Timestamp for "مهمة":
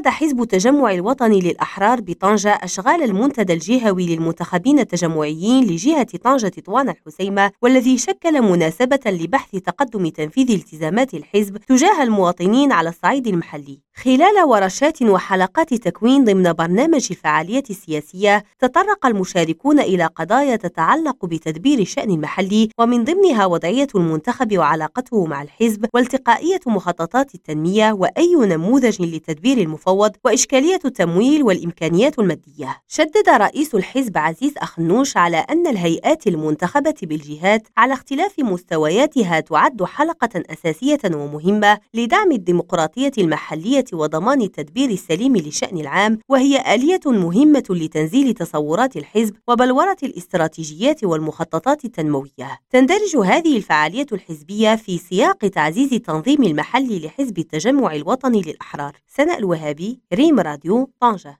47.06-47.64